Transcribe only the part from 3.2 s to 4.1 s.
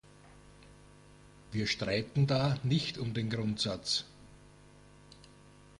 Grundsatz.